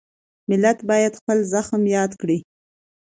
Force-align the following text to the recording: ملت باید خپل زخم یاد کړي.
ملت 0.49 0.79
باید 0.89 1.13
خپل 1.19 1.37
زخم 1.53 1.81
یاد 1.95 2.11
کړي. 2.21 2.37